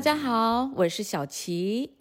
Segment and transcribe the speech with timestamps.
[0.00, 1.98] 大家好，我是小琪。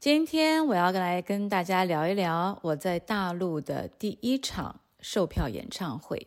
[0.00, 6.26] 今天我要来跟大家聊一聊我在大陆的第一场售票演唱会，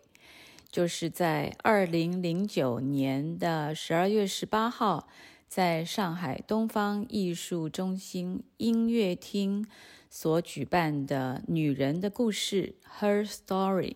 [0.69, 5.07] 就是在二零零九年的十二月十八号，
[5.47, 9.65] 在上海东方艺术中心音乐厅
[10.11, 13.95] 所举办的《女人的故事》（Her Story）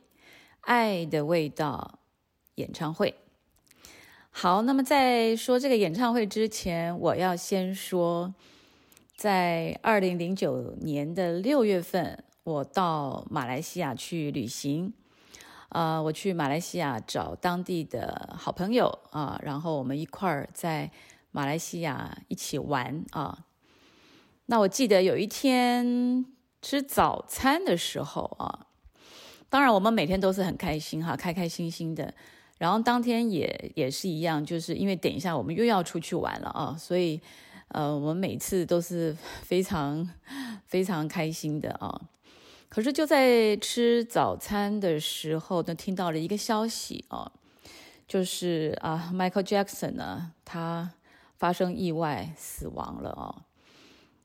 [0.61, 1.99] 爱的味道
[2.55, 3.13] 演唱会。
[4.33, 8.33] 好，那么在说这个演唱会之前，我要先说，
[9.15, 14.93] 在二零零九年的六月份，我到马来西亚去旅行，
[15.69, 20.89] 呃，我去马来西亚找当地的好朋友啊，然后我们一块儿在
[21.31, 23.45] 马来西亚一起玩啊。
[24.45, 26.25] 那我记得有一天
[26.61, 28.67] 吃早餐的时候啊，
[29.49, 32.13] 当然我们每天都是很开心哈，开开心心的。
[32.61, 37.19] 然后当天也也是一样，就是因为等一下我们又要出去玩了啊，所以
[37.69, 40.07] 呃，我们每次都是非常
[40.67, 41.89] 非常开心的啊。
[42.69, 47.31] 可是就在吃早餐的时候呢，听到了一个消息啊，
[48.07, 50.91] 就是啊，Michael Jackson 呢，他
[51.39, 53.41] 发生意外死亡了啊。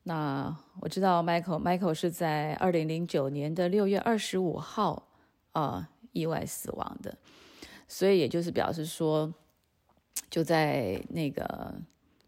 [0.02, 5.08] 那我知道 Michael Michael 是在二零零九年的六月二十五号
[5.52, 7.16] 啊意外死亡的。
[7.88, 9.32] 所以也就是表示说，
[10.28, 11.74] 就在那个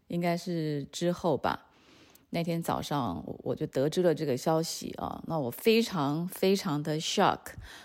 [0.07, 1.67] 应该是之后吧，
[2.29, 7.39] 那天早上我就得知了这个消息啊，那我非常非常的 shock，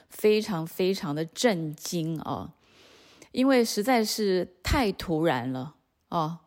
[0.09, 2.55] 非常非常的震惊啊，
[3.33, 5.75] 因为实在是太突然了
[6.11, 6.43] 啊，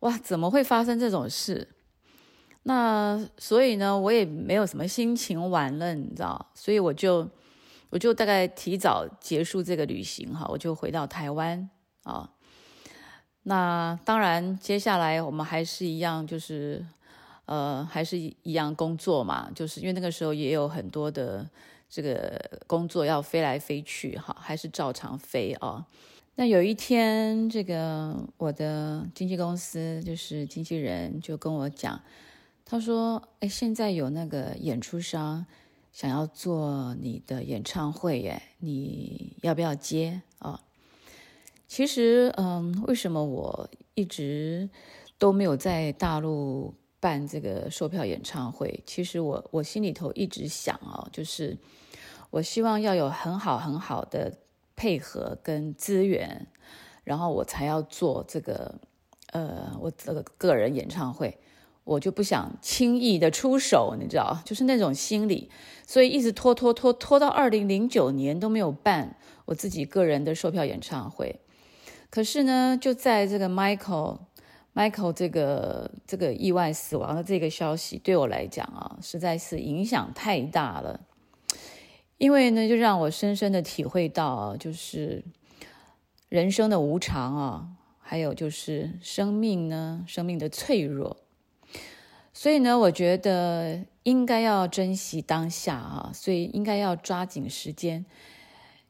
[0.00, 1.68] 哇，怎么会发生这种事？
[2.64, 7.28] 那所以呢，我也没有什么心情玩了，你知道，所以我就。
[7.90, 11.68] 我就大概提早结束这个旅行哈，我就回到台湾
[12.04, 12.30] 啊。
[13.42, 16.86] 那当然，接下来我们还是一样，就是
[17.46, 19.50] 呃，还是一样工作嘛。
[19.54, 21.48] 就是因为那个时候也有很多的
[21.88, 25.84] 这个工作要飞来飞去哈，还是照常飞啊。
[26.36, 32.00] 那有一天，这个我的经纪公司就是经纪人就跟我讲，
[32.64, 35.44] 他说：“哎，现在有那个演出商。”
[35.92, 40.60] 想要做你的演唱会耶，你要不要接啊？
[41.66, 44.68] 其实，嗯，为什么我一直
[45.18, 48.82] 都没有在大陆办这个售票演唱会？
[48.86, 51.56] 其实我我心里头一直想啊，就是
[52.30, 54.38] 我希望要有很好很好的
[54.74, 56.46] 配合跟资源，
[57.04, 58.80] 然后我才要做这个
[59.32, 61.38] 呃，我这个个人演唱会。
[61.90, 65.50] 我就不想轻易的出手，你知道，就是那种心理，
[65.84, 71.40] 所以一直拖拖拖拖到二零零九年都没有办我自己个人的售票演唱会。
[72.08, 74.20] 可是呢，就在这个 Michael
[74.72, 81.00] Michael 这个这个意外死亡的这个消息，对我来讲啊，实在是影响太大了。
[82.18, 85.24] 因为呢，就让我深深的体会到，就是
[86.28, 87.68] 人生的无常啊，
[87.98, 91.16] 还有就是生命呢，生命的脆弱。
[92.40, 98.02] 所以呢，我觉得应该要珍惜当下啊，所以应该要抓紧时间，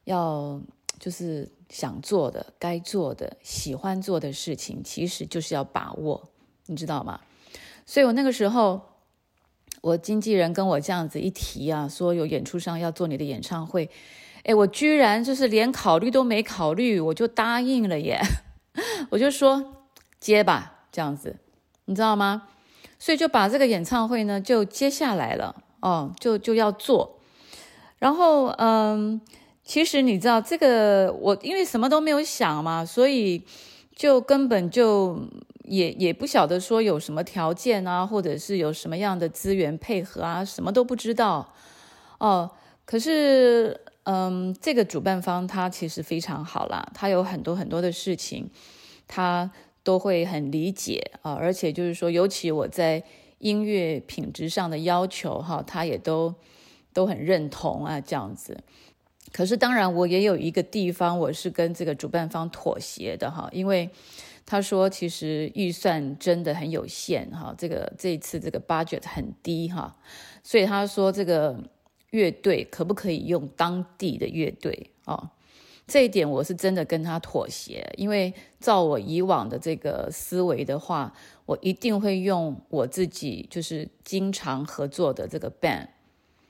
[0.05, 0.63] 要
[1.01, 6.31] 就是想做的、该做的、喜欢做的事情，其实就是要把握，
[6.67, 7.23] 你知道吗？
[7.85, 8.81] 所以我那个时候，
[9.81, 13.91] 我经纪人跟我这样子一提啊，说有演出商要做你的演唱会，
[14.45, 18.21] 哎，我居然就是连考虑都没考虑，我就答应了耶，
[19.11, 19.89] 我就说
[20.21, 21.41] 接吧，这样子，
[21.87, 22.47] 你知道吗？
[23.01, 27.19] 所以就把这个演唱会呢，就接下来了哦，就就要做。
[27.99, 29.19] 然后，嗯，
[29.65, 33.43] 其实你知道这个，我因为什么都没有想嘛，所以
[33.97, 35.19] 就根本就
[35.65, 41.55] 也也不晓得说有什么条件啊，或者是有什么样的资源配合啊，什么都不知道
[42.19, 42.51] 哦。
[42.85, 48.51] 可是，嗯，这个主办方他其实非常好啦，他有很多很多的事情，
[49.09, 49.51] 他。
[49.83, 53.03] 都会很理解啊，而且就是说，尤其我在
[53.39, 56.35] 音乐品质上的要求哈，他也都
[56.93, 58.63] 都很认同啊，这样子。
[59.33, 63.89] 可是当然，我也有一个地方我是跟这个主办方妥协的哈，因为
[64.45, 69.97] 他说其实预算真的很有限哈，这个这一次这个 budget 很低哈，
[70.43, 71.63] 所以他说这个
[72.11, 75.31] 乐队可不可以用当地的乐队啊？
[75.91, 81.13] 这一点我是真的跟他妥协，因为照我以往的这个思维的话，
[81.47, 85.89] 我一定会用我自己就是经常合作的这个 band，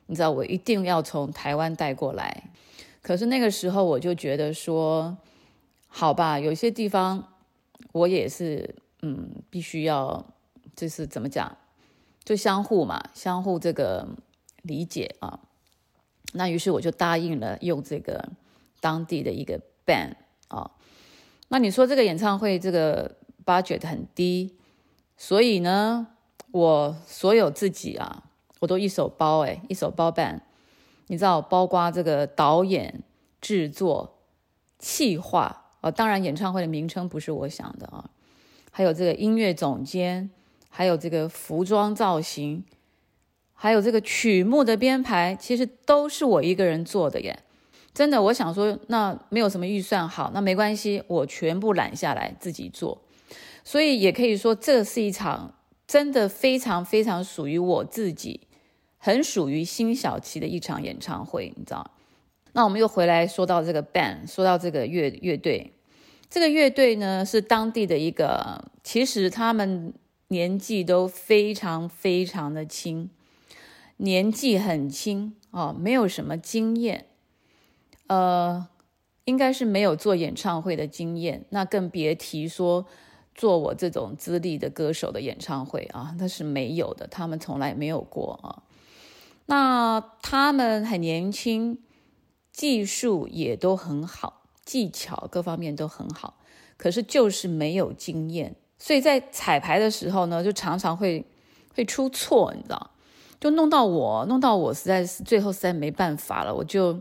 [0.04, 2.50] 你知道，我一定要从台湾带过来。
[3.00, 5.16] 可是那个时候我就觉得说，
[5.88, 7.32] 好吧，有些地方
[7.92, 10.22] 我也是嗯，必须要
[10.76, 11.56] 就是怎么讲，
[12.22, 14.06] 就相互嘛，相互这个
[14.60, 15.40] 理解啊。
[16.34, 18.28] 那于是我就答应了用这个
[18.80, 20.14] 当地的一个 band
[20.48, 20.72] 啊。
[21.48, 24.56] 那你说这个演唱会这个 budget 很低，
[25.16, 26.06] 所以呢，
[26.52, 28.24] 我所有自己啊，
[28.60, 30.42] 我都一手包哎，一手包办。
[31.08, 33.02] 你知道，包括这个导演、
[33.40, 34.18] 制作、
[34.78, 38.10] 企划啊，当然演唱会的名称不是我想的啊，
[38.70, 40.30] 还有这个音乐总监，
[40.68, 42.64] 还有这个服装造型，
[43.54, 47.42] 还有这个曲目的编排，其实都是我一个人做的耶。
[47.92, 53.02] 真的，我想说，那没有什么预算，好，那没关系，我全部揽下来自己做。
[53.64, 55.54] 所以也可以说，这是一场
[55.86, 58.48] 真的非常非常属于我自己。
[59.02, 61.90] 很属于辛晓琪的一场演唱会，你知道？
[62.52, 65.72] 那我们又回来说到这个 band，说到这个乐乐队。
[66.28, 69.94] 这个乐队呢是当地的一个，其实他们
[70.28, 73.08] 年纪都非常非常的轻，
[73.96, 77.06] 年纪很轻哦，没有什么经验，
[78.10, 78.66] 呃，
[79.24, 82.84] 应该是没有做演唱会的经验，那更别提说
[83.36, 88.66] 做我这种资历的歌手的演唱会啊，那是没有的，他们从来没有过啊。
[89.46, 91.78] 那他们很年轻，
[92.52, 96.34] 技术也都很好，技巧各方面都很好，
[96.76, 101.24] 可是就是没有经验，所以在彩排的时候呢，就常常会
[101.76, 102.90] 会出错，你知道，
[103.38, 107.00] 就弄到我，弄到我实在是最后实在没办法了，我就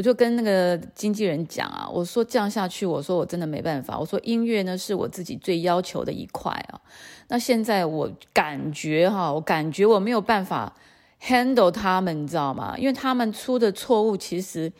[0.00, 6.80] 我就跟那个经纪人讲啊，我说这样下去，我说我真的没办法，我说音乐呢是我自己最要求的一块啊，
[7.28, 10.74] 那现在我感觉哈，我感觉我没有办法。
[11.22, 12.74] handle 他们，你知道吗？
[12.78, 14.72] 因为他们出的错误其实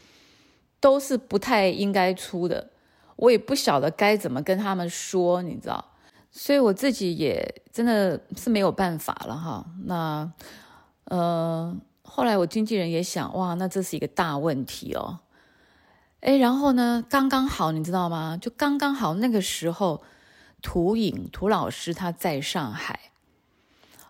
[0.81, 2.71] 都是不太应该出的，
[3.17, 5.85] 我也不晓得该怎么跟他们说，你知道？
[6.31, 9.67] 所以我自己也真的是没有办法了哈。
[9.85, 10.33] 那
[11.05, 11.77] 呃，
[12.13, 15.21] 后来我经纪人也想，哇，那这是一个大问题哦。
[16.21, 18.37] 哎，然后呢，刚刚好，你知道吗？
[18.39, 20.03] 就刚刚好那个时候，
[20.61, 22.99] 涂影涂老师他在上海。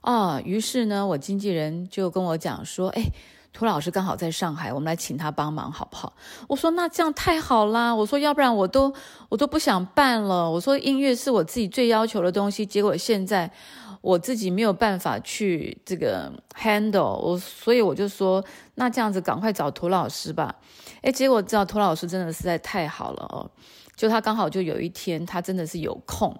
[0.00, 3.05] 啊，于是呢，我经纪人就跟我讲说：“哎，
[3.52, 6.14] 涂老师刚好在上海，我们来请他帮忙好不好？”
[6.49, 8.93] 我说：“那这样太好啦！”我说：“要不然我都
[9.29, 13.53] 我都不想办了。”我说：“音乐是我自己最要求的东西，结果现在
[14.00, 18.44] 我自己没有办法去这个 handle，我所以我就说，
[18.75, 20.55] 那这样子赶快找涂老师吧。”
[21.02, 23.50] 哎，结果知道涂老师真的实在太好了哦，
[23.97, 26.38] 就他刚好就有一天他真的是有空，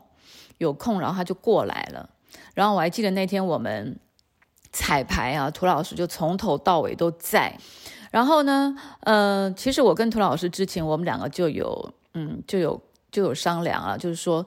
[0.59, 2.11] 有空，然后他就过来了。
[2.55, 3.99] 然后我还记得那天我们
[4.73, 7.57] 彩排啊，涂老师就从头到尾都在。
[8.11, 14.45] 然后呢，呃，其实我跟涂老师之前我们两个就有，嗯，就有就有商量啊，就是说，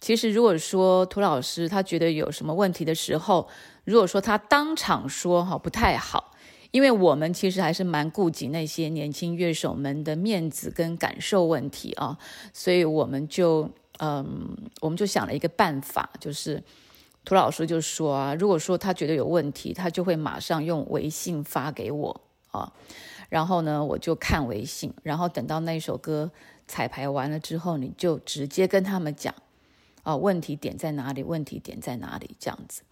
[0.00, 3.48] 其实如果说涂老师他觉得有什么问题的时候，
[3.84, 6.32] 如果说他当场说哈不太好，
[6.70, 12.18] 因为我们其实还是蛮顾及那些年轻乐手们的面子跟感受问题啊，
[12.52, 16.62] 所以我们就，嗯，我们就想了一个办法，就是。
[17.28, 22.20] 涂老师就说啊，如果说他觉得有问题，他就会马上用微信发给我
[22.52, 22.72] 啊，
[23.28, 26.30] 然后呢，我就看微信，然后等到那首歌
[26.68, 29.34] 彩排完了之后，你就直接跟他们讲
[30.06, 31.22] 啊，问题点在哪里？
[31.22, 32.36] 问题点在哪里？
[32.38, 32.82] 这样子，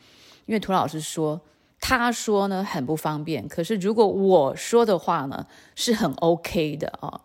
[0.46, 1.40] 因为涂老师说，
[1.80, 7.20] 他说呢很不方便，可是如果我说的话呢，是很 OK 的啊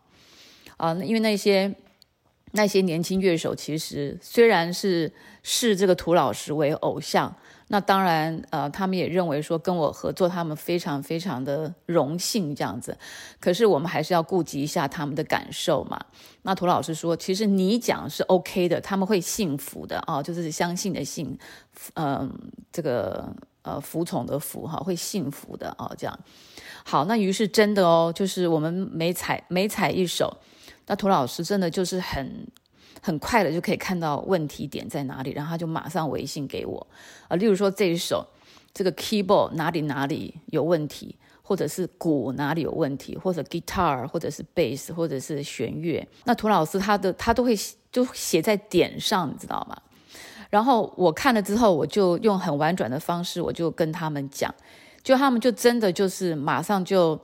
[0.78, 1.76] 啊，因为那些。
[2.52, 7.32] 那些年轻乐手其实虽然是视这个涂老师为偶像，
[7.72, 12.98] 那当然呃，他们也认为说跟我合作，他们非常非常的荣幸这样子。
[13.40, 16.04] 可是我们还是要顾及一下他们的感受嘛。
[16.42, 21.38] 那涂老师说，其实你讲是 OK 的，他们会幸福的啊，就是相信的信，
[21.94, 22.34] 嗯，
[22.72, 26.20] 这个呃服从的服哈，会幸福的啊，这样。
[26.84, 30.36] 好，那于是真的哦，就是我们每踩每踩一首。
[30.88, 32.48] 那涂老师真的就是很
[33.02, 36.88] 很快的就可以看到问题点在哪里，然后他就马上微信给我
[37.28, 37.36] 啊。
[37.36, 38.26] 例如说这一首
[38.74, 47.56] 这个 keyboard 哪里哪里有问题，或者是鼓哪里有问题，或者 guitar 或者是 bass 或者是弦乐，那涂老师他的他都会
[47.92, 49.78] 就写在点上，你知道吗？
[50.50, 54.54] 然后我看了之后，我就用很婉转的方式，我就跟他们讲，
[55.04, 57.20] 就他们就真的就是马上就。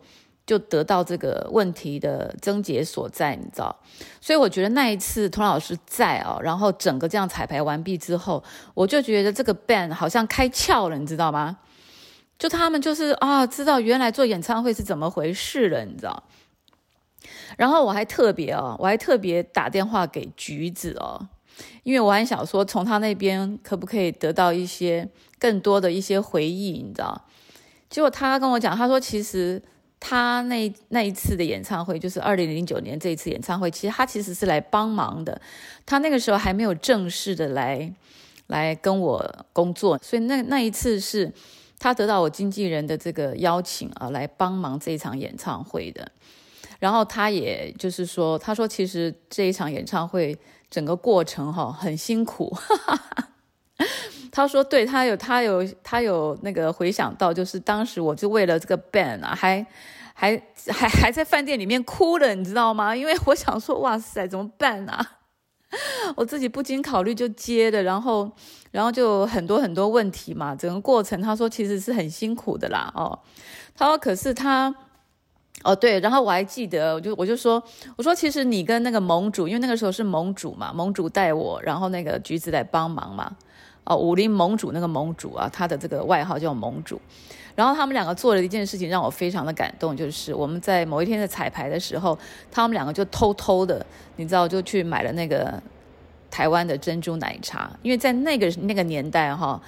[0.46, 3.76] 就得到这个问题的症结所在，你知道，
[4.22, 11.58] 所以我觉得那一次涂老师在啊，然后整个这样彩排完毕之后，我就觉得这个 band 好像开窍了，你知道吗？
[12.38, 16.24] 就他们就是啊，知道原来做演唱会是怎么回事了，你知道。
[17.58, 21.28] 然后我还特别哦，我还特别打电话给橘子哦，
[21.84, 25.10] 因为我很想说，从他那边可不可以得到一些
[25.40, 27.26] 更多的一些回忆，你知道？
[27.90, 29.62] 结果他跟我讲，他说其实
[30.08, 35.42] 他那那一次的演唱会，就是二零零九年这一次演唱会，其实他其实是来帮忙的。
[35.84, 37.92] 他那个时候还没有正式的来
[38.46, 41.34] 来跟我工作，所以那那一次是
[41.80, 46.08] 他得到我经纪人的这个邀请啊，来帮忙这一场演唱会的。
[46.78, 50.38] 然后他也就是说，他说其实这一场演唱会
[50.70, 52.56] 整个过程哈很辛苦。
[54.32, 59.66] 他说对他有他有他有那个回想到，就是当时我就为了这个 band 啊，还
[60.18, 60.42] 还
[60.72, 62.96] 还还在饭店里面哭了，你知道吗？
[62.96, 65.18] 因为我想说，哇塞，怎么办啊？
[66.16, 68.32] 我自己不经考虑就接的，然后
[68.72, 72.90] 然后就很多很多问题嘛，整个过程他说其实是很辛苦的啦。
[72.96, 73.20] 哦，
[73.76, 74.74] 他说可是他。
[75.64, 77.64] 哦，对，然后我还记得，我就我就说，
[77.96, 83.36] 我说其实你跟那个盟主，因为那个时候是盟主嘛，盟主带我，然后那个橘子来帮忙嘛，
[83.86, 87.02] 哦，武林盟主那个盟主啊，他的这个外号叫盟主，
[87.56, 92.18] 然后他们两个做了一件事情让我非常的感动，就是我们在某一天的彩排的时候，
[92.52, 93.86] 他们两个就偷偷的，
[94.18, 95.62] 你知道，就去买了那个
[96.30, 99.62] 台湾的珍珠奶茶，因为在那个那个年代哈。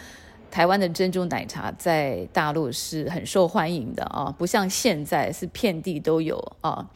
[0.50, 6.89] 台湾的珍珠奶茶在大陆是很受欢迎的啊，不像现在是遍地都有啊。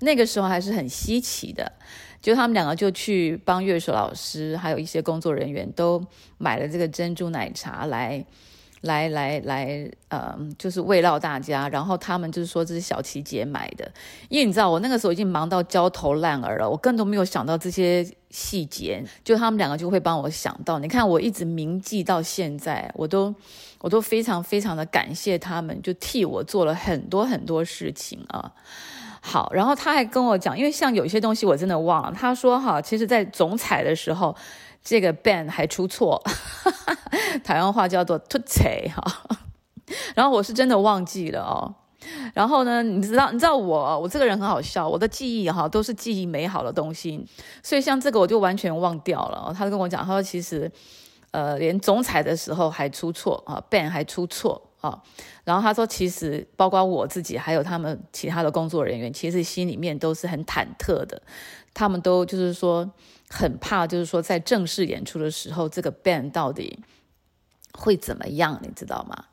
[0.00, 1.72] 那个时候还是很稀奇的，
[2.20, 6.04] 就他们两个就去帮乐手老师，还有一些工作人员都
[6.36, 8.22] 买了这个珍珠奶茶来。
[8.82, 11.68] 来来来，呃，就是慰劳大家。
[11.68, 13.90] 然后他们就是说这是小琪姐买的，
[14.28, 19.02] 因为你知道我那个时候已经忙到焦头烂额了，我根本都没有想到这些细节。
[19.24, 23.34] 就他们两个就会帮我想到，你看我一直铭记到现在，我都
[23.80, 28.52] 我都非常非常的感谢他们，就替我做了很多很多事情啊。
[29.20, 34.34] 好，然后他还跟我讲，因为像有些东西我真的忘了，他说哈，其实在总彩的时候。
[34.82, 36.22] 这个 ban 还出错，
[37.44, 39.02] 台湾话叫做突彩哈，
[40.14, 41.74] 然后我是真的忘记了哦。
[42.32, 47.26] 然后呢，你知道，你知道我，我这个人很好笑，我的记忆哈都是记忆美好的东西，
[47.62, 49.52] 所以像这个我就完全忘掉了。
[49.54, 50.70] 他跟我讲，他说其实
[51.32, 55.02] 呃连总裁的时候还出错啊，ban 还出错啊。
[55.44, 61.20] 然后他说其实包括我自己还有他们其他的工作人员，其实心里面都是很忐忑的，
[61.74, 62.90] 他们都就是说。
[63.28, 66.78] 很怕，就是说在正式演出的时候，这个 band 到底
[67.72, 69.26] 会怎么样，你知道吗？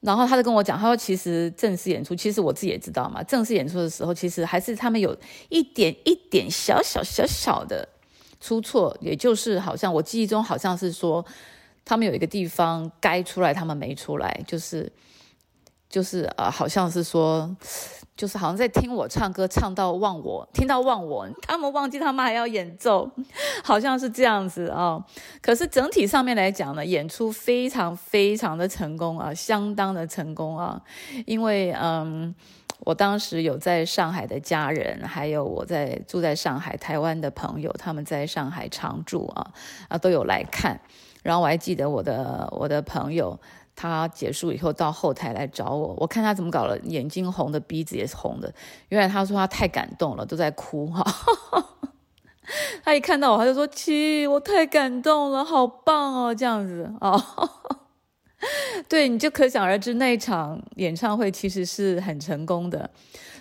[0.00, 5.16] 然后他就跟我讲，他说其实正式演出，其实我自己也知道嘛，正式演出的时候，其实还是他们有
[5.48, 7.88] 一点一点小小小小的
[8.38, 11.24] 出错，也就是好像我记忆中好像是说，
[11.86, 14.92] 他们有一个地方该出来，他们没出来，就是
[15.94, 17.56] 就是呃，好像是说。
[18.16, 23.10] 就是好像在听我唱歌，唱到忘我，听到忘我， 他们忘记他们还要演奏，
[23.64, 25.04] 好像是这样子啊。
[25.42, 30.80] 可是整体上面来讲呢，演出非常非常的成功啊，相当的成功啊。
[31.26, 32.32] 因为嗯，
[32.86, 39.50] 我当时有在上海的家人，还有我在住在上海台湾的朋友，他们在上海常住啊
[39.88, 40.80] 啊都有来看。
[41.24, 43.40] 然后我还记得我的我的朋友。
[43.76, 48.52] 他结束以后到后台来找我，我看他怎么搞了，眼睛红的，鼻子也是红的。
[48.88, 51.04] 原来他说他太感动了，都在哭哈。
[52.84, 57.20] 他一看到我，他就说：“七，我太感动了，好棒哦，这样子哦。
[58.88, 62.90] 对，你就可想而知那一场演唱会其实是很成功的。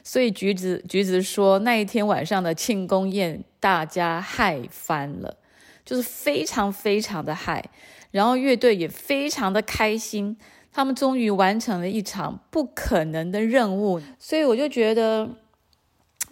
[0.01, 5.35] 所以橘子橘子说那一天晚上的庆功宴，大家嗨翻了，
[5.83, 7.69] 就是非常非常的嗨。
[8.13, 10.37] 然后乐队也非常的开心，
[10.71, 15.27] 他们终于完成了一场不可能的任务，所以我就觉得，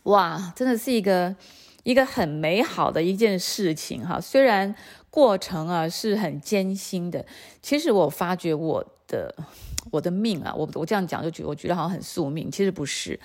[0.03, 1.35] 哇，真的是一个
[1.81, 4.21] 一个很美好的一件事情哈。
[4.21, 4.75] 虽然
[5.09, 7.25] 过程啊是很艰辛的，
[7.63, 9.33] 其实我发觉我的
[9.89, 13.19] 我的命啊，我我这样讲就觉我觉得好像很宿命，其实不是。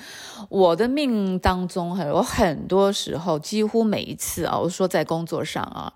[0.49, 5.93] 我的命当中很有很多时候，几乎每一次啊，我说在工作上啊。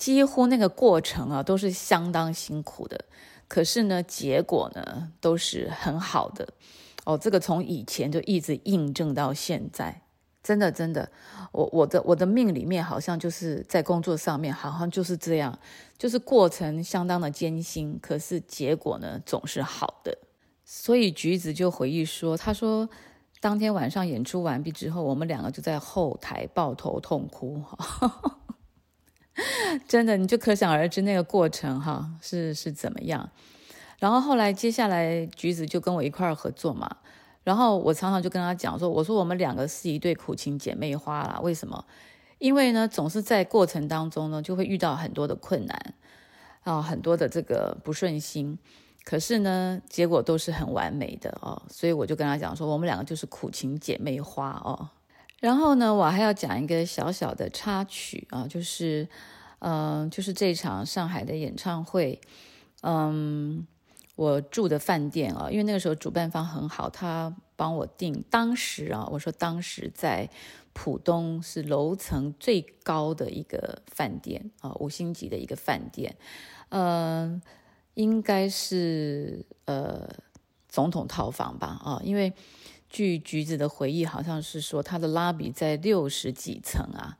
[0.00, 3.04] 几乎那个过程啊都是相当辛苦的，
[3.46, 6.48] 可是呢，结果呢都是很好的
[7.04, 7.18] 哦。
[7.18, 10.00] 这个从以前就一直印证到现在，
[10.42, 11.12] 真的真的，
[11.52, 15.58] 我我的我的命里面好像就是在工作上面好像就是这样，
[15.98, 20.16] 就是过程相当的艰辛，可是结果呢总是好的。
[20.64, 22.88] 所以橘子就回忆说，他说
[23.38, 27.62] 当天晚上演出完毕之后，我们两个就在后台抱头痛哭。
[29.88, 33.30] 真的，你就可想而知那个过程哈是是怎么样。
[33.98, 36.96] 然后后来接下来橘子就跟我一块儿合作嘛。
[37.42, 41.40] 然后我常常就跟他讲说，我说我们两个是一对苦情姐妹花啦。
[41.42, 41.84] 为什么？
[42.38, 45.94] 因为呢，总是在过程当中呢，就会遇到很多的困难
[46.62, 48.58] 啊，很多的这个不顺心。
[49.04, 54.88] 可是呢，结果都是很完美的哦，所以我就跟他讲说，我们两个就是苦情姐妹花哦。
[55.40, 59.08] 然后呢，我还要讲一个小小的插曲啊，就是，
[59.58, 62.20] 嗯，就是这场上海的演唱会，
[62.82, 63.66] 嗯，
[64.14, 70.30] 我住的饭店啊，因为那个时候主办方很好，他帮我订，当时啊，我说当时在
[70.72, 76.14] 浦东是楼层最高的一个饭店啊，五星级的一个饭店，
[76.68, 77.42] 嗯。
[77.94, 80.08] 应该是呃
[80.68, 82.32] 总统套房吧啊，因为
[82.90, 87.16] 据橘子的回忆，好像是说他的拉比在六十几层啊，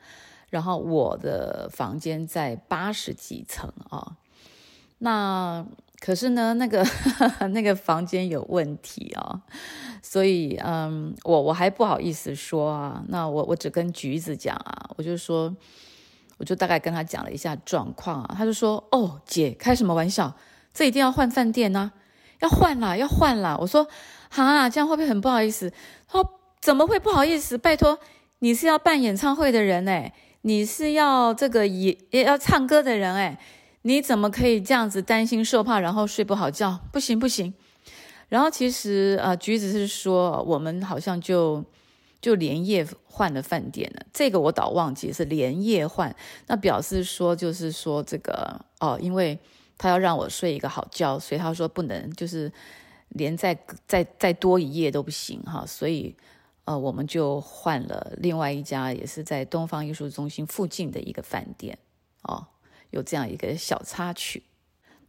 [0.50, 4.16] 然后我的房间在八十几层啊。
[4.98, 5.64] 那
[6.00, 6.84] 可是呢，那个
[7.52, 9.40] 那个房间有问题啊，
[10.02, 13.04] 所以嗯，我我还不好意思说啊。
[13.08, 15.54] 那我我只跟橘子讲啊，我就说，
[16.38, 20.34] 我就大概跟他讲了一下状况啊，他就说哦，姐开什么玩笑？
[20.74, 21.92] 这一定要换饭店呢，
[22.40, 23.56] 要换啦，要换啦！
[23.60, 23.86] 我说，
[24.30, 25.70] 哈，这样会不会很不好意思？
[26.06, 27.58] 他说怎么会不好意思？
[27.58, 27.99] 拜托，
[28.38, 33.38] 你是要办演唱会的人哎，你是要这个也也要唱歌的人哎，
[33.82, 36.78] 你怎么可以这样子担心受怕，然后睡不好觉？
[36.92, 37.52] 不行不行。
[38.28, 41.64] 然后其实呃，橘子是说我们好像就
[42.20, 46.14] 就连夜换了饭店了，这个我倒忘记是连夜换，
[46.46, 49.38] 那表示说就是说这个哦，因为。
[49.82, 52.52] 他要让我睡一个好觉，所以他说不能，就是
[53.10, 55.64] 连再再再多一夜都不行哈。
[55.66, 56.16] 所以，
[56.64, 61.78] 呃，我们就换了另外一家，也是在东方艺术中心附近的一个饭店
[62.22, 62.46] 哦。
[62.90, 64.42] 有这样一个小插曲。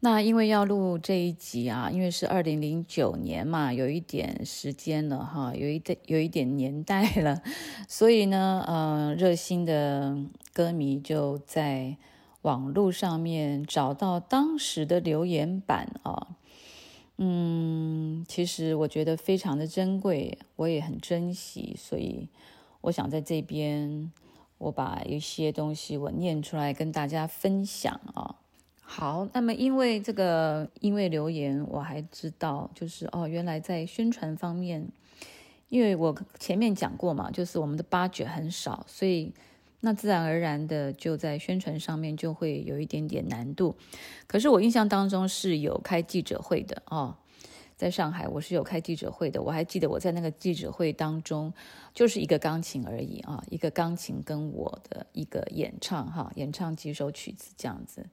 [0.02, 7.42] 那因为要录这一集啊，因为是二零零九年嘛，有一点时间了哈，有一点有一点年代了，
[7.88, 10.18] 所以呢，呃，热心的
[10.54, 11.98] 歌迷就在。
[12.42, 16.30] 网络上面找到当时的留言板啊，
[17.24, 22.28] 嗯，其实我觉得非常的珍贵，我也很珍惜，所以
[22.82, 24.12] 我想在这边
[24.58, 28.38] 我把一些东西我念出来跟大家分享啊。
[28.82, 34.88] 好，那么因为这个因为留言，我还知道就是哦，原来在宣传方面，
[35.70, 39.32] 因为我前面讲过嘛，就是我们的八卷很少，所以。
[39.82, 43.76] 那自然而然的就在宣传上面就会有一点点难度，
[44.28, 47.18] 可是我印象当中是有开记者会的哦，
[47.76, 51.52] 在上海我是有开记者会的，我还记得我在那个记者会当中
[51.96, 58.06] 就是一个钢琴而已啊，一个钢琴跟我的一个演唱哈，演唱几首曲子这样子。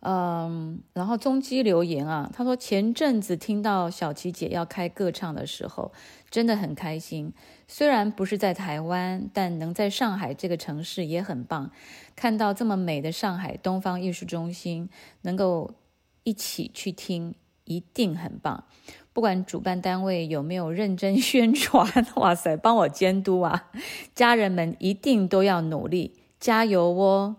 [0.00, 5.92] 嗯，然后中基留言啊，他说前阵子听到小琪姐要开歌唱的时候，
[6.30, 7.32] 真的很开心。
[7.66, 11.72] 虽然不是在台湾，但能在上海这个城市也很棒。
[12.14, 14.88] 看到这么美的上海东方艺术中心，
[15.22, 15.74] 能够
[16.22, 17.34] 一起去听，
[17.64, 18.64] 一定很棒。
[19.12, 23.68] 不管主办单位有没有认真宣传，哇塞，帮我监督啊！
[24.14, 27.36] 家人们一定都要努力，加油哦，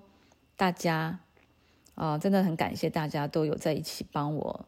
[0.58, 1.20] 大家。
[2.00, 4.66] 啊，真的很感谢大家都有在一起帮我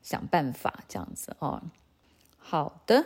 [0.00, 1.60] 想办法，这样子哦。
[2.38, 3.04] 好的，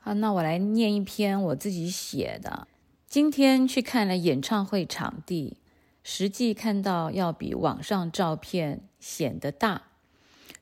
[0.00, 2.66] 好，那我来念一篇我自己写的。
[3.06, 5.58] 今天去看了演唱会场地，
[6.02, 9.82] 实际看到要比网上照片显得大，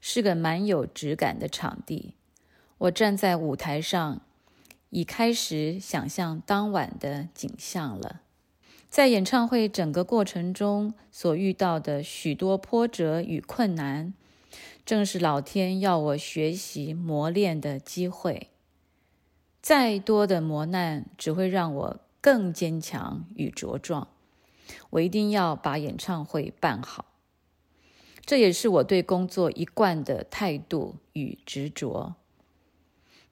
[0.01, 2.17] 是个蛮有质感的场地。
[2.77, 4.21] 我站在舞台上，
[4.91, 8.21] 已开始想象当晚的景象了。
[8.91, 14.13] 在演唱会整个过程中所遇到的许多波折与困难，
[14.85, 18.49] 正是老天要我学习磨练的机会。
[19.63, 24.09] 再多的磨难只会让我更坚强与茁壮。
[24.91, 27.05] 我一定要把演唱会办好，
[28.27, 32.17] 这也是我对工作一贯的态度与执着。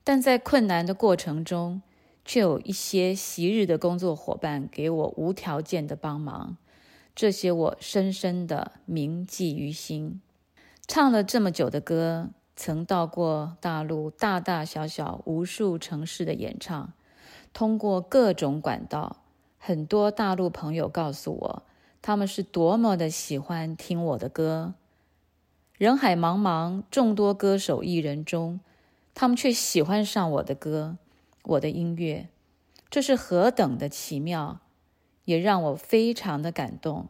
[0.05, 1.81] 但在困难的过程中，
[2.29, 6.57] 却有一些昔日的工作伙伴给我无条件的帮忙，
[7.15, 10.21] 这些我深深的铭记于心。
[10.85, 16.93] 唱了这么久的歌，曾到过大陆大大小小无数城市的演唱，
[17.51, 19.23] 通过各种管道，
[19.57, 21.63] 很多大陆朋友告诉我，
[21.99, 24.75] 他们是多么的喜欢听我的歌。
[25.79, 28.59] 人海茫茫，众多歌手艺人中，
[29.15, 30.97] 他们却喜欢上我的歌。
[31.43, 32.29] 我的音乐，
[32.89, 34.61] 这是何等的奇妙，
[35.25, 37.07] 也让我非常的感动。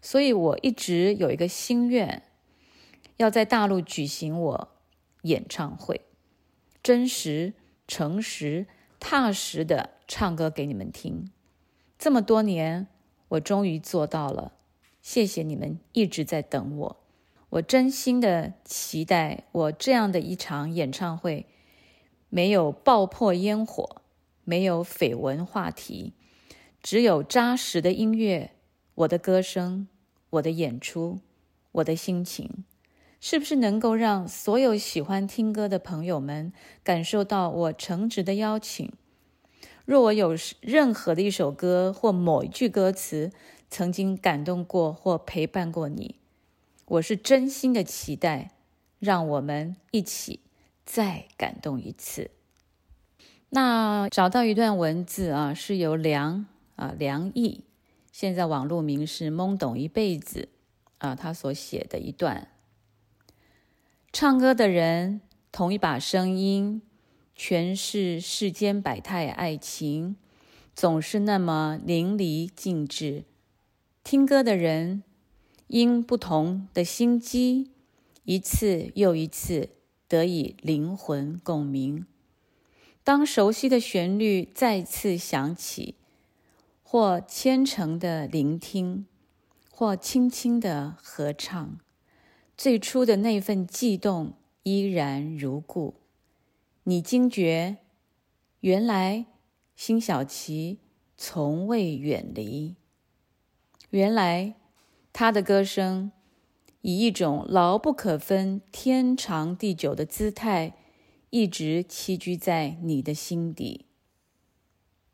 [0.00, 2.22] 所以我一直有一个心愿，
[3.16, 4.68] 要在大陆举行我
[5.22, 6.02] 演唱会，
[6.82, 7.54] 真实、
[7.88, 8.66] 诚实、
[9.00, 11.30] 踏实的唱歌给你们听。
[11.98, 12.86] 这么多年，
[13.28, 14.52] 我终于做到了。
[15.02, 16.96] 谢谢你们一直在等我。
[17.50, 21.46] 我真心的期待，我这样的一场演唱会，
[22.30, 24.02] 没有爆破烟火，
[24.44, 26.12] 没有绯闻话题，
[26.82, 28.52] 只有扎实的音乐，
[28.94, 29.88] 我的歌声，
[30.30, 31.20] 我的演出，
[31.72, 32.64] 我的心情，
[33.20, 36.52] 是不是能够让所有喜欢听歌的朋友们
[36.84, 38.92] 感受到我诚挚的邀请？
[39.84, 43.32] 若我有任何的一首歌或某一句歌词
[43.70, 46.16] 曾经感动过或陪伴过你，
[46.84, 48.50] 我是真心的期待，
[48.98, 50.40] 让我们一起
[50.90, 52.30] 再感动一次。
[53.50, 56.46] 那找到一段文字啊，是由梁
[56.76, 57.64] 啊梁毅，
[58.10, 60.48] 现在网络名是懵懂一辈子
[60.96, 62.48] 啊，他所写的一段。
[64.10, 65.20] 唱歌的人，
[65.52, 66.80] 同一把声音。
[67.36, 70.16] 诠释世间百态爱情，
[70.74, 73.22] 总是那么淋漓尽致。
[74.02, 75.04] 听歌的人
[75.68, 77.70] 因不同的心机，
[78.24, 79.68] 一次又一次
[80.08, 82.06] 得以灵魂共鸣。
[83.04, 85.94] 当熟悉的旋律再次响起，
[86.82, 89.06] 或虔诚的聆听，
[89.70, 91.78] 或轻轻的合唱，
[92.56, 95.94] 最初的那份悸动依然如故。
[96.84, 97.76] 你惊觉，
[98.60, 99.26] 原来
[99.76, 100.78] 辛晓琪
[101.16, 102.76] 从未远离。
[103.90, 104.54] 原来
[105.12, 106.12] 他的歌声
[106.88, 110.72] 以一种牢不可分、天长地久的姿态，
[111.28, 113.84] 一直栖居在你的心底。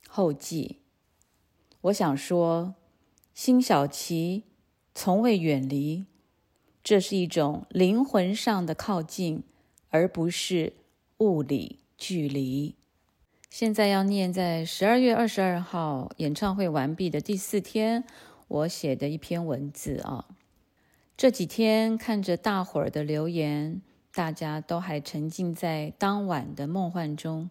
[0.07, 0.79] 后记，
[1.81, 2.77] 我想说，
[3.35, 4.45] 辛晓琪
[4.95, 6.07] 从未远离，
[6.85, 9.43] 这是一种灵魂上的靠近，
[9.89, 10.75] 而不是。
[11.19, 12.77] 物理距离。
[13.51, 18.05] 现在要念在十二月二十二号演唱会完毕的第四天，
[18.47, 20.29] 我写的一篇文字啊。
[21.17, 23.81] 这几天看着大伙儿的留言，
[24.13, 27.51] 大家都还沉浸在当晚的梦幻中，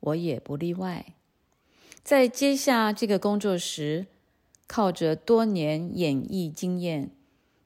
[0.00, 1.14] 我也不例外。
[2.02, 4.06] 在接下这个工作时，
[4.66, 7.10] 靠着多年演艺经验，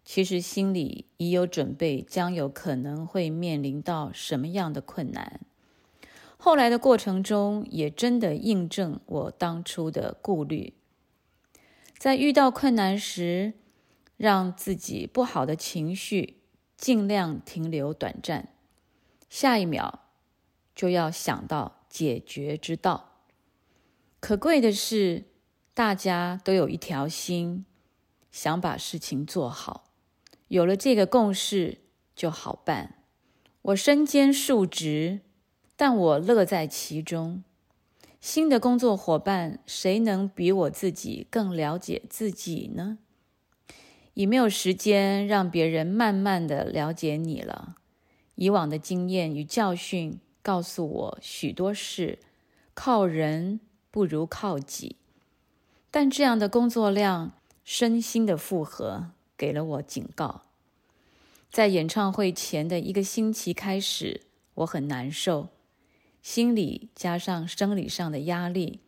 [0.04, 5.40] 其实心里已有准备，将有可能会面临到什么样的困难。
[6.36, 10.74] 后来的过程中，也真的印证我当初的顾虑。
[11.96, 13.54] 在遇到困难时，
[14.16, 16.42] 让自己不好的情绪
[16.76, 18.48] 尽量停留短暂，
[19.28, 20.04] 下一秒
[20.74, 23.22] 就要想到解决之道。
[24.20, 25.24] 可贵的是，
[25.74, 27.64] 大家都有一条心，
[28.30, 29.84] 想把事情做好。
[30.48, 31.78] 有了这个共识，
[32.14, 33.02] 就好办。
[33.62, 35.20] 我身兼数职。
[35.78, 37.44] 但我乐在其中。
[38.18, 42.96] 新的工作伙伴，谁能比我自己更了解自己呢？
[44.16, 47.76] 已没有时间让别人慢慢的了解你了。
[48.34, 52.18] 以往的经验与教训告诉我许多事，
[52.72, 54.96] 靠人不如靠己。
[55.90, 60.44] 但这样的工作量，身心的负荷，给了我警告。
[61.50, 64.22] 在演唱会前的一个星期开始，
[64.54, 65.48] 我很难受。
[66.22, 68.80] 心理加上生理上的压力，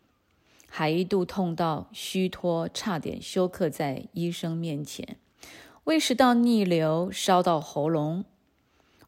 [0.69, 5.17] 还一度痛到虚脱，差点休克在医生面前。
[5.85, 8.25] 胃食道逆流烧到喉咙，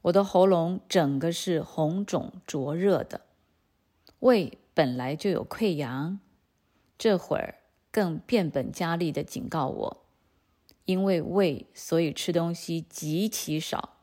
[0.02, 3.20] 我的喉咙整个是红肿灼热的。
[4.20, 6.18] 胃本来就有溃疡，
[6.96, 7.56] 这会儿
[7.90, 10.04] 更变本加厉的警告我：
[10.86, 13.96] 因为胃，所以吃东西极其少。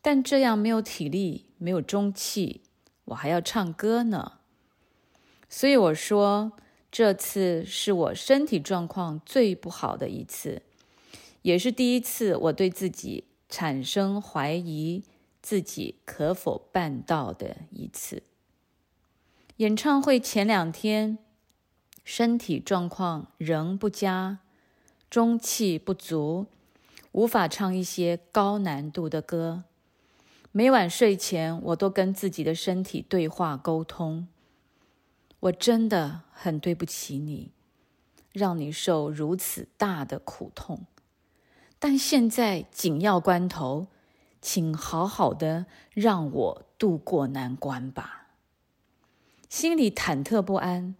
[0.00, 2.62] 但这样没有体力，没有中气。
[3.06, 4.38] 我还要唱歌呢，
[5.48, 6.52] 所以我说
[6.92, 10.60] 这次是我身体状况最不好的一次，
[11.40, 15.02] 也是第一次我对自己产生怀疑，
[15.40, 18.22] 自己可否办到的一次。
[19.56, 21.16] 演唱会前两天，
[22.04, 24.40] 身体状况仍不佳，
[25.08, 26.44] 中气不足，
[27.12, 29.64] 无法唱一些高难度的歌。
[30.50, 34.28] 每晚睡前，我都跟自己的身体对话沟通。
[35.42, 37.50] 我真的很对不起你，
[38.32, 40.86] 让你受如此大的苦痛。
[41.80, 43.88] 但现在紧要关头，
[44.40, 48.28] 请好好的让我渡过难关吧。
[49.48, 50.94] 心里忐忑不安，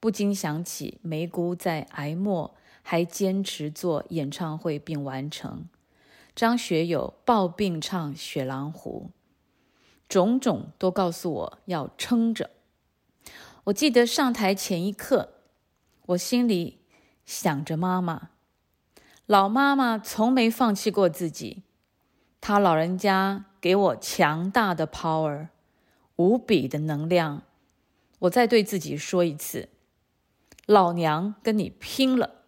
[0.00, 5.68] 不禁想起梅姑在癌末还坚持做演唱会并完成。
[6.34, 9.10] 张学友抱病唱《雪狼湖》，
[10.08, 12.50] 种种都告诉我要撑着。
[13.66, 15.30] 我记得上台前一刻，
[16.06, 16.82] 我心里
[17.24, 18.30] 想着妈妈，
[19.26, 21.64] 老妈妈从没放弃过自己，
[22.40, 25.48] 她老人家给我强大的 power，
[26.14, 27.42] 无比的能量。
[28.20, 29.68] 我再对自己说一次：
[30.66, 32.42] 老娘跟你拼了！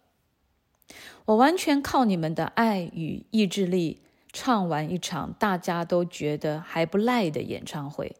[1.25, 4.01] 我完全靠你们的爱与意志力，
[4.31, 8.15] 唱完一场大家都觉得还不赖的演唱会。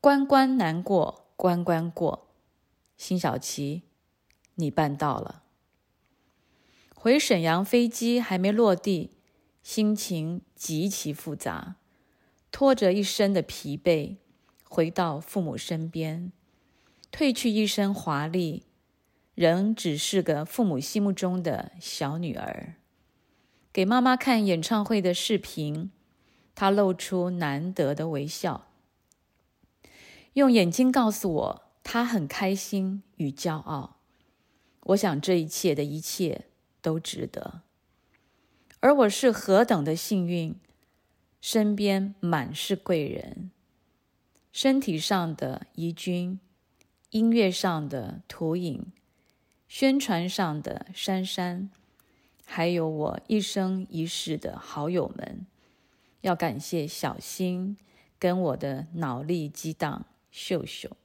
[0.00, 2.34] 关关难过关关过，
[2.96, 3.84] 辛晓琪。
[4.56, 5.44] 你办到了。
[6.96, 9.12] 回沈阳飞机还没落地，
[9.62, 11.76] 心情极其复杂，
[12.50, 14.16] 拖着一身的疲惫，
[14.64, 16.32] 回到父母身边，
[17.12, 18.64] 褪去一身华丽，
[19.36, 22.74] 仍只是个父母心目中的小女儿。
[23.72, 25.92] 给妈妈看演唱会的视频，
[26.56, 28.67] 她露出难得的微笑，
[30.34, 33.96] 用眼睛告诉我，他很开心与骄傲。
[34.84, 36.46] 我想这一切的一切
[36.80, 37.62] 都值得，
[38.80, 40.54] 而我是何等的幸运，
[41.40, 43.50] 身边满是贵人，
[44.52, 46.38] 身体上的怡君，
[47.10, 48.92] 音乐上的图影，
[49.68, 51.70] 宣传上的珊珊，
[52.46, 55.46] 还有我一生一世的好友们，
[56.22, 57.76] 要感谢小新
[58.18, 60.06] 跟我的脑力激荡。
[60.38, 60.96] 秀秀，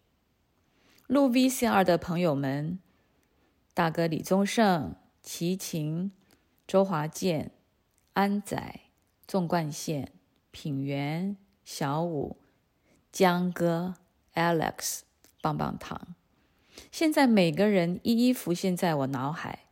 [1.08, 2.78] 录 VCR 的朋友们。
[3.74, 6.12] 大哥李宗盛、齐秦、
[6.68, 7.50] 周华健、
[8.14, 8.82] 安仔、
[9.28, 10.12] 纵贯线、
[10.52, 12.38] 品源、小五、
[13.12, 13.96] 江哥、
[14.36, 15.00] Alex、
[15.42, 16.14] 棒棒糖，
[16.92, 19.66] 现在每个人一一浮现在我脑海。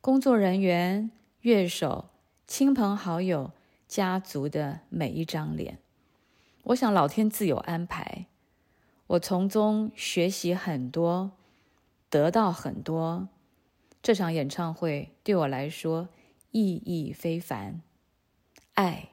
[0.00, 1.10] 工作人员、
[1.42, 2.08] 乐手、
[2.46, 3.52] 亲朋好友、
[3.86, 5.78] 家族的每一张脸，
[6.62, 8.24] 我想老天自有安排，
[9.08, 11.32] 我从中学习很多。
[12.08, 13.28] 得到很多，
[14.00, 16.08] 这场演唱会对我来说
[16.52, 17.82] 意义非凡。
[18.74, 19.10] 爱，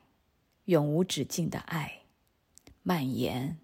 [0.65, 2.03] 永无止境的爱，
[2.83, 3.57] 蔓延。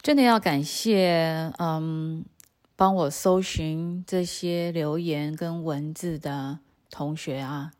[0.00, 2.24] 真的要感谢，嗯，
[2.76, 7.72] 帮我搜寻这些留言跟文字的同学啊，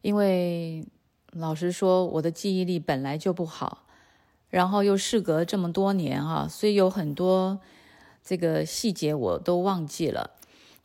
[0.00, 0.88] 因为
[1.32, 3.86] 老实说，我的记忆力本来就不好，
[4.50, 7.60] 然后又事隔这么多年啊，所以有很多。
[8.20, 10.32] 这个细节我都忘记了，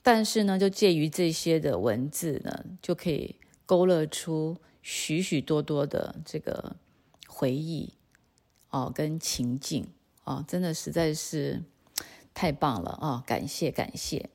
[0.01, 6.77] 但是呢，就介于这些的文字呢，就可以勾勒出许许多多的这个
[7.27, 7.95] 回忆
[8.69, 9.89] 哦，跟情境
[10.23, 11.63] 哦，真的实在是
[12.33, 13.23] 太棒了啊！
[13.27, 14.29] 感谢感谢。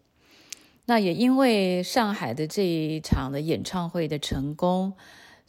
[0.84, 4.92] 那也因为上海的这一场的演唱会的成功，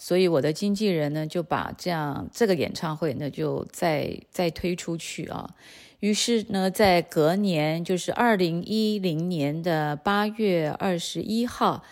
[0.02, 5.54] 所以我的经纪人呢就把这样这个演唱会呢就再再推出去啊。
[6.00, 11.84] 于是呢，在隔年，就是二零一零年的八月二十一号，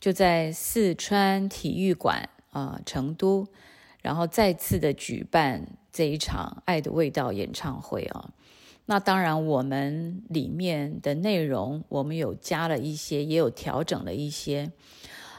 [0.00, 3.46] 就在四川体育馆啊，成都，
[4.02, 8.30] 然后再次的举办这一场《爱的味道》演唱会啊。
[8.86, 14.72] 那当然，我们里面的内容，我们有加了一些，也有调整了一些。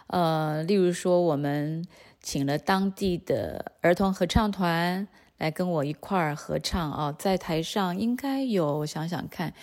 [0.08, 1.86] 呃，例如说，我们
[2.26, 5.08] 请了当地的儿童合唱团。
[5.38, 9.54] 来跟我一块儿合唱啊，在台上应该有，我想想看，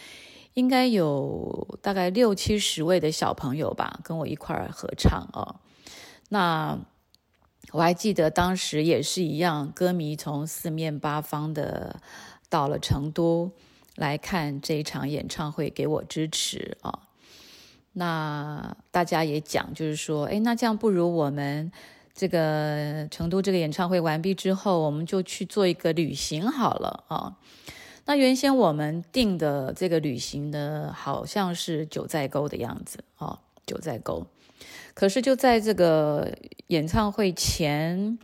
[0.53, 5.61] 应该有大概六七十位的小朋友吧，跟我一块儿合唱啊。
[6.29, 6.79] 那
[7.70, 12.03] 我还记得当时也是一样，歌迷从四面八方的
[12.51, 13.51] 到了成都
[13.96, 17.09] 来看这一场演唱会，给我支持啊。
[17.94, 21.72] 那大家也讲，就是说，哎，那这样不如我们。
[22.14, 27.37] 这个成都这个演唱会完毕之后，我们就去做一个旅行好了啊。
[28.05, 34.27] 那原先我们定的这个旅行呢，好像是九寨沟的样子啊，九寨沟。
[34.92, 38.18] 可是就在这个演唱会前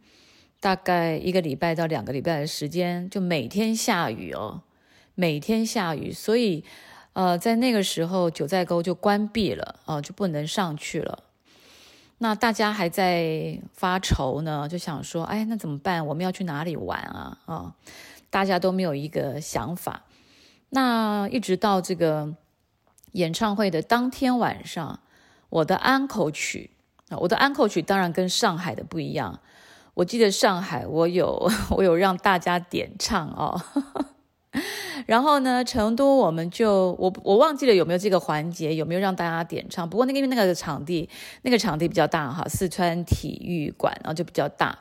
[0.61, 4.63] 大概一个礼拜到两个礼拜的时间，就每天下雨哦，
[5.15, 6.63] 每天下雨，所以
[7.15, 11.25] 呃，在那个时候九寨沟就关闭了啊，就不能上去了。
[12.19, 16.05] 那大家还在发愁呢，就想说，哎，那怎么办？
[16.05, 17.39] 我们要去哪里玩啊？
[17.47, 17.75] 啊，
[18.29, 20.03] 大家都没有一个想法。
[20.71, 22.35] 那一直到这个
[23.13, 25.01] 演唱会的当天晚上，
[25.49, 26.71] 我的安口曲
[27.09, 29.41] 啊，我的安口曲当然跟上海的不一样。
[29.95, 33.61] 我记得上海，我有 我有让大家点唱哦。
[35.07, 39.89] 然后呢，成都我们就我我忘记了有没有这个环节，有没有让大家点唱？
[39.89, 41.09] 不过那个因为那个场地
[41.43, 44.79] 那个场地比较大哈，四川体育馆然后就比较大，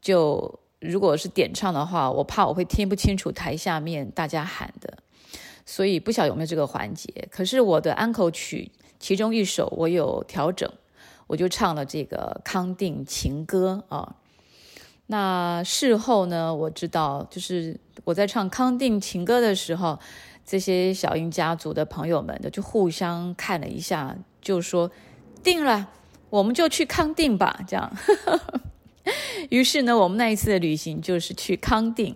[0.00, 4.98] 就如果是点唱的话，我怕我会听不清楚台下面大家喊的，
[5.64, 7.28] 所以不晓得有没有这个环节。
[7.30, 10.70] 可是我的安口曲其中一首我有调整，
[11.26, 14.16] 我就唱了这个康定情歌啊。
[15.10, 19.98] 那事后呢，我知道就是我在唱康定情歌的时候，
[20.46, 24.90] 这些小英家族的朋友们就互相看了一下，就说
[25.42, 25.88] 定了，
[26.30, 27.90] 我们就去康定吧，这样。
[29.48, 32.14] 于是呢，我们那一次的旅行就是去康定。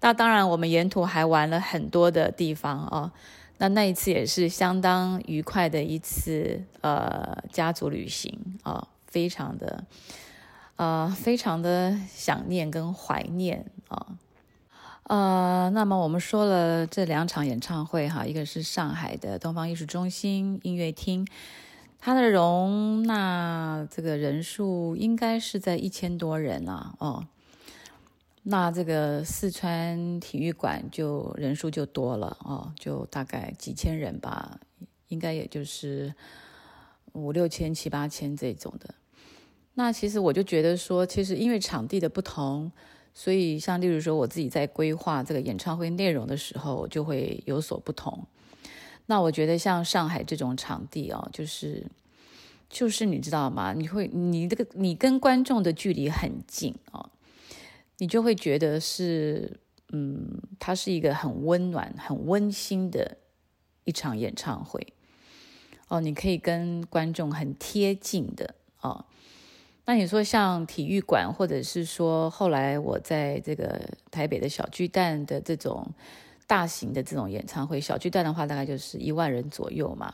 [0.00, 3.12] 那当然，我们沿途还玩了很多的地方啊。
[3.58, 9.84] 那那一次也是相当愉快的一次呃家族旅行啊，非常的
[10.76, 14.06] 呃非常的想念跟怀念啊。
[15.04, 21.26] 呃，那么我们说了这两场演唱会哈，一个是上海的东方艺术中心音乐厅。
[21.98, 27.26] 它的容纳这个人数应该是在一千多人了哦，
[28.42, 34.58] 那这个四川体育馆就人数就多了哦，就大概几千人吧，
[35.08, 36.12] 应该也就是
[37.12, 38.94] 五六千、七八千这种的。
[39.74, 42.70] 那其实我就觉得说，其实因为场地的不同，
[43.14, 48.26] 所以像例如说我自己在规划这个演唱会内容的时候，就会有所不同。
[49.06, 51.86] 那我觉得像上海这种场地哦，就是
[52.68, 53.72] 就是你知道吗？
[53.72, 57.10] 你会你这个你跟观众的距离很近哦，
[57.98, 59.58] 你就会觉得是
[59.88, 63.16] 嗯，它是一个很温暖、很温馨的
[63.84, 64.86] 一场演唱会
[65.88, 66.00] 哦。
[66.00, 69.04] 你可以跟观众很贴近的哦。
[69.84, 75.92] 那你说像体育馆，或者是说后来我在这个台北的小巨蛋的这种。
[76.44, 80.12] 大型的这种演唱会，小巨蛋的话大概就是一万人左右嘛。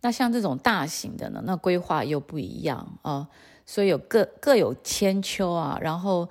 [0.00, 3.28] 那像这种大型的呢，那规划又不一样啊，
[3.64, 5.78] 所以有各各有千秋啊。
[5.80, 6.28] 然后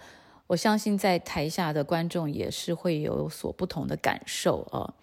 [0.48, 4.94] 我相信在台下的观众也是会有所不同的感受啊。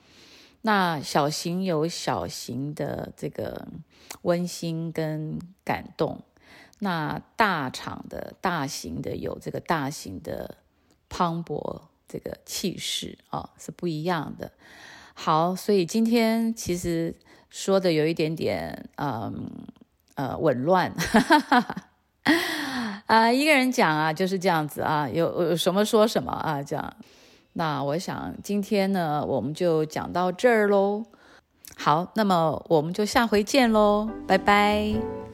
[0.61, 3.66] 那小型有小型的这个
[4.23, 6.21] 温馨跟感动，
[6.81, 10.57] 那大厂的大型的有这个大型的
[11.09, 11.83] 磅礴。
[12.11, 14.51] 这个气势啊是不一样的。
[15.12, 17.14] 好，所以今天其实
[17.51, 19.51] 说的有一点点，嗯
[20.14, 20.91] 呃紊乱，
[23.05, 26.97] 啊，一个人讲啊就是这样子啊，有有什么说什么啊这样。
[27.53, 31.05] 那我想今天呢，我们就讲到这儿喽。
[31.77, 35.28] 好，那么我们就下回见喽，拜拜。